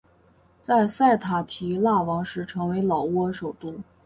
[0.63, 3.81] 在塞塔提腊王时成为老挝首都。